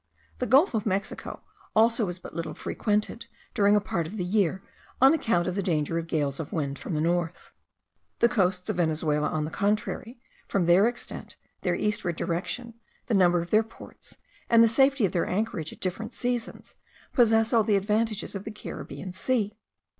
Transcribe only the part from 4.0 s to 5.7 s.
of the year, on account of the